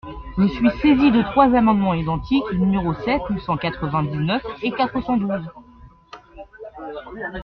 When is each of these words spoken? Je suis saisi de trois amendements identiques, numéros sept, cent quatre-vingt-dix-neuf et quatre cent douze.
Je 0.35 0.47
suis 0.47 0.69
saisi 0.81 1.11
de 1.11 1.21
trois 1.21 1.53
amendements 1.55 1.93
identiques, 1.93 2.51
numéros 2.53 2.95
sept, 3.05 3.21
cent 3.45 3.55
quatre-vingt-dix-neuf 3.55 4.41
et 4.63 4.71
quatre 4.71 4.99
cent 5.03 5.15
douze. 5.17 5.43